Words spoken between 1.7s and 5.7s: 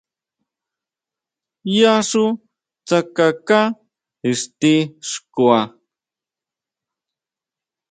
Yá xú tsakaká ixti xkua.